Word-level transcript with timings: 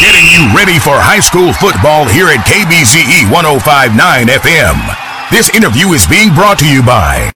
Getting 0.00 0.32
you 0.32 0.56
ready 0.56 0.80
for 0.80 0.96
high 0.96 1.20
school 1.20 1.52
football 1.52 2.08
here 2.08 2.32
at 2.32 2.40
KBCE 2.48 3.28
1059 3.28 4.32
FM. 4.32 4.80
This 5.28 5.52
interview 5.52 5.92
is 5.92 6.08
being 6.08 6.32
brought 6.32 6.56
to 6.60 6.66
you 6.66 6.80
by. 6.80 7.28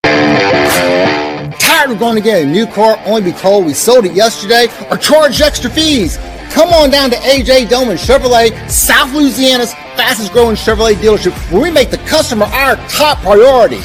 Tired 1.61 1.93
of 1.93 1.99
going 1.99 2.17
to 2.17 2.25
get 2.25 2.43
a 2.43 2.47
new 2.47 2.67
car 2.67 2.97
only 3.05 3.21
to 3.21 3.33
be 3.33 3.37
told 3.37 3.67
we 3.67 3.75
sold 3.75 4.07
it 4.07 4.17
yesterday 4.17 4.69
or 4.89 4.97
charged 4.97 5.43
extra 5.43 5.69
fees? 5.69 6.17
Come 6.57 6.73
on 6.73 6.89
down 6.89 7.11
to 7.11 7.17
AJ 7.17 7.69
Doman 7.69 7.99
Chevrolet, 7.99 8.57
South 8.71 9.13
Louisiana's 9.13 9.75
fastest 9.93 10.33
growing 10.33 10.57
Chevrolet 10.57 10.95
dealership, 10.95 11.37
where 11.53 11.61
we 11.61 11.71
make 11.71 11.91
the 11.91 12.01
customer 12.09 12.47
our 12.47 12.77
top 12.89 13.19
priority. 13.19 13.85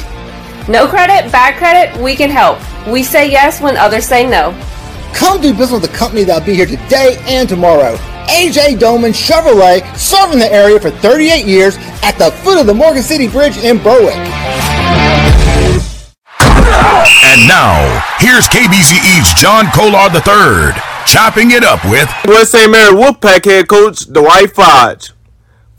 No 0.72 0.88
credit, 0.88 1.30
bad 1.30 1.60
credit, 1.60 2.00
we 2.00 2.16
can 2.16 2.30
help. 2.30 2.56
We 2.88 3.02
say 3.02 3.30
yes 3.30 3.60
when 3.60 3.76
others 3.76 4.06
say 4.06 4.24
no. 4.24 4.56
Come 5.12 5.42
do 5.42 5.52
business 5.52 5.82
with 5.82 5.90
a 5.92 5.94
company 5.94 6.24
that'll 6.24 6.46
be 6.46 6.54
here 6.54 6.64
today 6.64 7.18
and 7.28 7.46
tomorrow. 7.46 7.98
AJ 8.30 8.78
Doman 8.78 9.12
Chevrolet, 9.12 9.84
serving 9.96 10.38
the 10.38 10.50
area 10.52 10.78
for 10.80 10.90
38 10.90 11.46
years 11.46 11.76
at 12.02 12.12
the 12.12 12.30
foot 12.30 12.58
of 12.60 12.66
the 12.66 12.74
Morgan 12.74 13.02
City 13.02 13.28
Bridge 13.28 13.58
in 13.58 13.78
Berwick. 13.82 14.16
And 17.22 17.46
now, 17.46 18.02
here's 18.18 18.46
KBCE's 18.48 19.34
John 19.40 19.66
Colar 19.72 20.08
III, 20.14 20.80
chopping 21.06 21.50
it 21.50 21.64
up 21.64 21.84
with 21.84 22.08
West 22.26 22.52
St. 22.52 22.70
Mary 22.70 22.92
Wolfpack 22.92 23.44
head 23.44 23.68
coach 23.68 24.06
Dwight 24.06 24.54
Fage. 24.54 25.12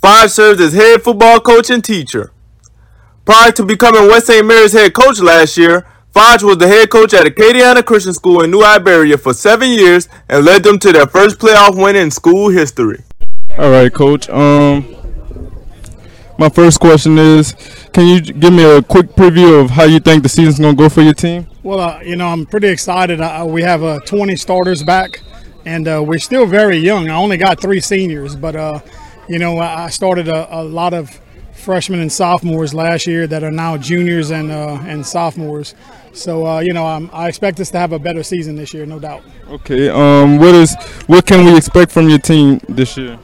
Fage 0.01 0.29
serves 0.29 0.61
as 0.61 0.73
head 0.73 1.01
football 1.01 1.39
coach 1.39 1.69
and 1.69 1.83
teacher. 1.83 2.31
Prior 3.25 3.51
to 3.51 3.63
becoming 3.63 4.07
West 4.07 4.27
St. 4.27 4.45
Mary's 4.45 4.73
head 4.73 4.93
coach 4.93 5.19
last 5.19 5.57
year, 5.57 5.87
Fage 6.13 6.43
was 6.43 6.57
the 6.57 6.67
head 6.67 6.89
coach 6.89 7.13
at 7.13 7.25
Acadiana 7.25 7.85
Christian 7.85 8.13
School 8.13 8.41
in 8.43 8.51
New 8.51 8.61
Iberia 8.61 9.17
for 9.17 9.33
seven 9.33 9.69
years 9.69 10.09
and 10.27 10.43
led 10.43 10.61
them 10.61 10.77
to 10.79 10.91
their 10.91 11.07
first 11.07 11.37
playoff 11.39 11.81
win 11.81 11.95
in 11.95 12.11
school 12.11 12.49
history. 12.49 13.01
All 13.57 13.71
right, 13.71 13.93
coach. 13.93 14.29
Um, 14.29 14.95
my 16.37 16.49
first 16.49 16.81
question 16.81 17.17
is, 17.17 17.53
can 17.93 18.07
you 18.07 18.19
give 18.19 18.51
me 18.51 18.63
a 18.63 18.81
quick 18.81 19.07
preview 19.11 19.63
of 19.63 19.69
how 19.69 19.83
you 19.83 20.01
think 20.01 20.23
the 20.23 20.29
season's 20.29 20.59
going 20.59 20.75
to 20.75 20.83
go 20.83 20.89
for 20.89 21.01
your 21.01 21.13
team? 21.13 21.47
Well, 21.63 21.79
uh, 21.79 22.01
you 22.01 22.17
know, 22.17 22.27
I'm 22.27 22.45
pretty 22.45 22.67
excited. 22.67 23.21
Uh, 23.21 23.45
we 23.47 23.61
have 23.61 23.81
uh, 23.81 23.99
20 24.01 24.35
starters 24.35 24.83
back, 24.83 25.21
and 25.65 25.87
uh, 25.87 26.03
we're 26.05 26.19
still 26.19 26.45
very 26.45 26.77
young. 26.77 27.09
I 27.09 27.15
only 27.15 27.37
got 27.37 27.61
three 27.61 27.79
seniors, 27.79 28.35
but 28.35 28.57
uh, 28.57 28.79
you 29.29 29.39
know, 29.39 29.59
I 29.59 29.89
started 29.89 30.27
a, 30.27 30.59
a, 30.59 30.61
lot 30.61 30.93
of 30.93 31.21
freshmen 31.61 31.99
and 31.99 32.11
sophomores 32.11 32.73
last 32.73 33.07
year 33.07 33.27
that 33.27 33.43
are 33.43 33.51
now 33.51 33.77
juniors 33.77 34.31
and 34.31 34.51
uh, 34.51 34.79
and 34.81 35.05
sophomores. 35.05 35.75
So 36.13 36.59
you 36.59 36.73
know, 36.73 36.85
I'm, 36.85 37.09
I 37.13 37.27
expect 37.27 37.59
us 37.59 37.71
to 37.71 37.79
have 37.79 37.93
a 37.93 37.99
better 37.99 38.23
season 38.23 38.55
this 38.55 38.73
year, 38.73 38.85
no 38.85 38.99
doubt. 38.99 39.23
Okay. 39.47 39.89
Um, 39.89 40.39
what 40.39 40.55
is 40.55 40.75
what 41.07 41.25
can 41.25 41.45
we 41.45 41.55
expect 41.55 41.91
from 41.91 42.09
your 42.09 42.19
team 42.19 42.59
this 42.67 42.97
year? 42.97 43.17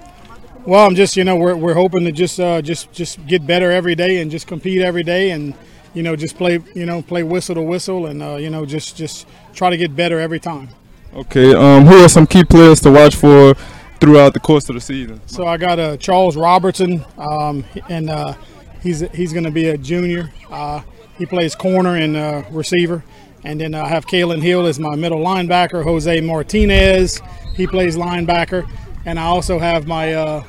Well, 0.66 0.86
I'm 0.86 0.96
just 0.96 1.16
you 1.16 1.24
know 1.24 1.36
we're, 1.36 1.56
we're 1.56 1.74
hoping 1.74 2.04
to 2.06 2.12
just 2.12 2.40
uh, 2.40 2.62
just 2.62 2.92
just 2.92 3.26
get 3.26 3.48
better 3.48 3.72
every 3.72 3.96
day 3.96 4.22
and 4.22 4.30
just 4.30 4.48
compete 4.48 4.82
every 4.82 5.04
day 5.04 5.32
and 5.32 5.54
you 5.94 6.04
know 6.04 6.16
just 6.16 6.38
play 6.38 6.60
you 6.76 6.86
know 6.86 7.02
play 7.02 7.24
whistle 7.24 7.56
to 7.56 7.62
whistle 7.62 8.08
and 8.08 8.22
uh, 8.22 8.36
you 8.36 8.50
know 8.50 8.66
just 8.66 8.98
just 8.98 9.28
try 9.54 9.70
to 9.70 9.78
get 9.78 9.96
better 9.96 10.20
every 10.20 10.40
time. 10.40 10.70
Okay. 11.14 11.54
Um, 11.54 11.86
who 11.86 12.04
are 12.04 12.10
some 12.10 12.28
key 12.28 12.44
players 12.44 12.82
to 12.82 12.92
watch 12.92 13.16
for 13.16 13.56
throughout 14.00 14.34
the 14.34 14.40
course 14.40 14.70
of 14.70 14.76
the 14.76 14.82
season? 14.82 15.22
So 15.28 15.46
I 15.46 15.58
got 15.58 15.80
uh, 15.80 15.98
Charles 15.98 16.36
Robertson, 16.36 17.06
um, 17.18 17.66
and 17.90 18.10
uh, 18.10 18.34
he's 18.82 19.02
he's 19.12 19.34
going 19.34 19.46
to 19.46 19.52
be 19.52 19.68
a 19.70 19.78
junior. 19.78 20.32
Uh, 20.50 20.82
he 21.18 21.26
plays 21.26 21.56
corner 21.56 21.96
and 21.96 22.16
uh, 22.16 22.44
receiver. 22.52 23.04
And 23.44 23.62
then 23.62 23.76
I 23.76 23.88
have 23.88 24.06
Kalen 24.08 24.42
Hill 24.42 24.66
as 24.66 24.80
my 24.80 24.96
middle 24.96 25.20
linebacker. 25.20 25.84
Jose 25.84 26.20
Martinez, 26.22 27.22
he 27.56 27.66
plays 27.68 27.96
linebacker. 27.96 28.70
And 29.06 29.20
I 29.20 29.24
also 29.24 29.58
have 29.58 29.88
my 29.88 30.14
uh, 30.14 30.44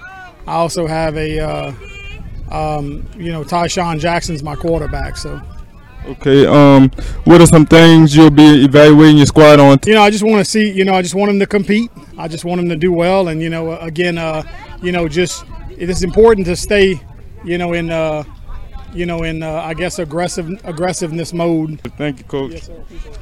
I 0.48 0.54
also 0.54 0.86
have 0.86 1.14
a, 1.18 1.38
uh, 1.38 1.72
um, 2.50 3.06
you 3.18 3.30
know, 3.30 3.44
Tyshawn 3.44 4.00
Jackson's 4.00 4.42
my 4.42 4.56
quarterback. 4.56 5.18
So. 5.18 5.40
Okay. 6.06 6.46
Um, 6.46 6.90
what 7.24 7.42
are 7.42 7.46
some 7.46 7.66
things 7.66 8.16
you'll 8.16 8.30
be 8.30 8.64
evaluating 8.64 9.18
your 9.18 9.26
squad 9.26 9.60
on? 9.60 9.78
You 9.84 9.92
know, 9.92 10.02
I 10.02 10.08
just 10.08 10.24
want 10.24 10.38
to 10.42 10.50
see. 10.50 10.70
You 10.70 10.86
know, 10.86 10.94
I 10.94 11.02
just 11.02 11.14
want 11.14 11.28
them 11.28 11.38
to 11.38 11.46
compete. 11.46 11.90
I 12.18 12.28
just 12.28 12.44
want 12.44 12.60
them 12.60 12.68
to 12.68 12.76
do 12.76 12.92
well, 12.92 13.28
and 13.28 13.40
you 13.40 13.48
know, 13.48 13.78
again, 13.78 14.18
uh, 14.18 14.42
you 14.82 14.92
know, 14.92 15.08
just 15.08 15.44
it 15.76 15.88
is 15.88 16.02
important 16.02 16.46
to 16.48 16.56
stay, 16.56 17.00
you 17.44 17.58
know, 17.58 17.72
in, 17.72 17.90
uh, 17.90 18.24
you 18.92 19.06
know, 19.06 19.22
in 19.22 19.42
uh, 19.42 19.52
I 19.52 19.74
guess 19.74 19.98
aggressive 19.98 20.48
aggressiveness 20.64 21.32
mode. 21.32 21.80
Thank 21.96 22.18
you, 22.18 22.24
coach. 22.24 22.52
Yes, 22.52 22.70